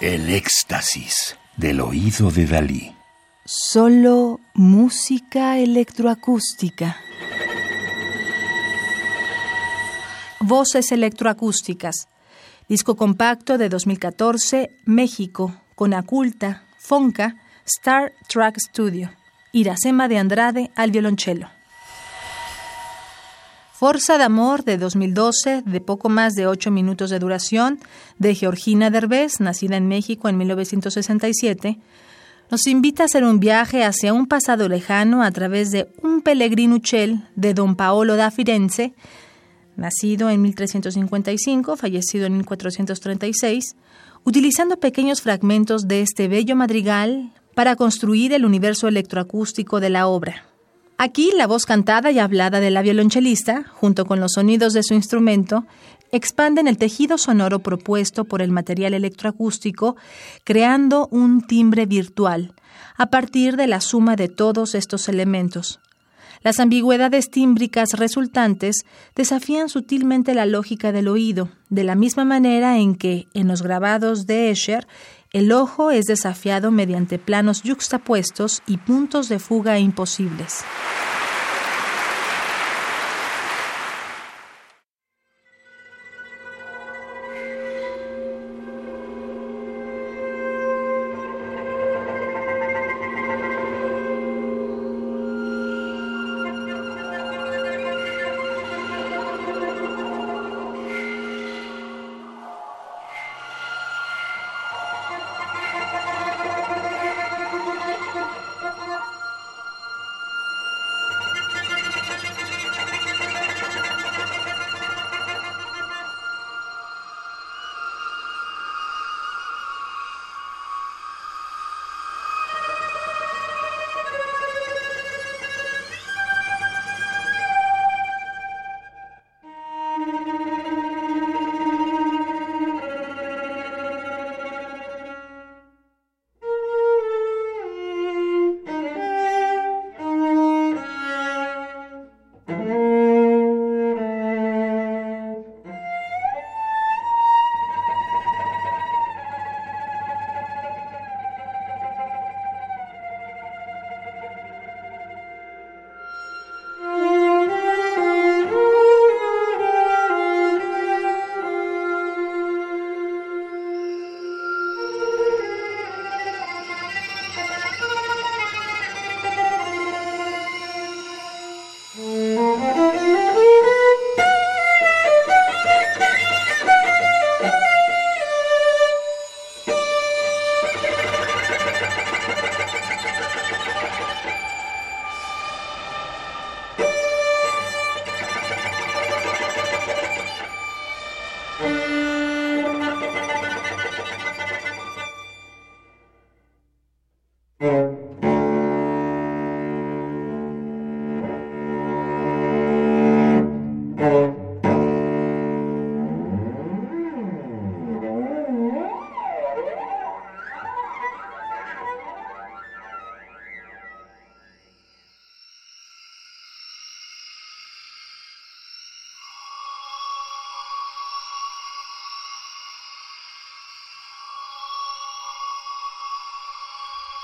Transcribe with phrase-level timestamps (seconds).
[0.00, 2.94] El éxtasis del oído de Dalí.
[3.44, 6.98] Solo música electroacústica.
[10.38, 12.06] Voces electroacústicas.
[12.68, 17.34] Disco compacto de 2014, México, con Aculta, Fonca,
[17.66, 19.10] Star Track Studio.
[19.50, 21.57] Iracema de Andrade al violonchelo.
[23.78, 27.78] Forza de Amor de 2012, de poco más de ocho minutos de duración,
[28.18, 31.78] de Georgina Derbez, nacida en México en 1967,
[32.50, 37.22] nos invita a hacer un viaje hacia un pasado lejano a través de un pellegrinuchel
[37.36, 38.94] de don Paolo da Firenze,
[39.76, 43.76] nacido en 1355, fallecido en 1436,
[44.24, 50.47] utilizando pequeños fragmentos de este bello madrigal para construir el universo electroacústico de la obra.
[51.00, 54.94] Aquí la voz cantada y hablada de la violonchelista, junto con los sonidos de su
[54.94, 55.64] instrumento,
[56.10, 59.94] expanden el tejido sonoro propuesto por el material electroacústico,
[60.42, 62.52] creando un timbre virtual,
[62.96, 65.78] a partir de la suma de todos estos elementos.
[66.42, 68.84] Las ambigüedades tímbricas resultantes
[69.14, 74.26] desafían sutilmente la lógica del oído, de la misma manera en que, en los grabados
[74.26, 74.88] de Escher,
[75.32, 80.64] el ojo es desafiado mediante planos yuxtapuestos y puntos de fuga imposibles.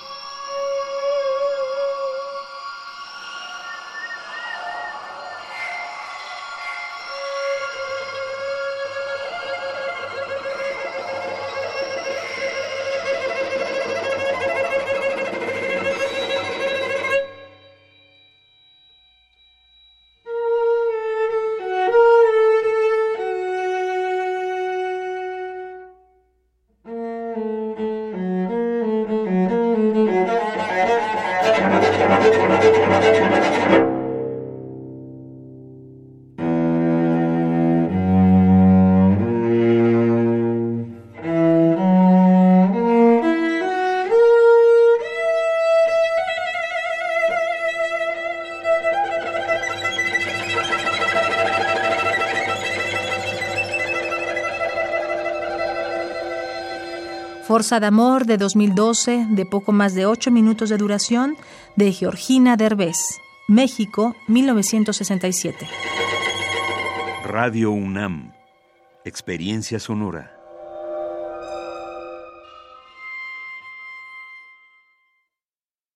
[0.00, 0.27] you
[32.08, 33.97] なるほど。
[57.48, 61.34] Forza de Amor de 2012, de poco más de 8 minutos de duración,
[61.76, 62.98] de Georgina Derbez,
[63.48, 65.66] México, 1967.
[67.24, 68.34] Radio UNAM,
[69.06, 70.37] Experiencia Sonora.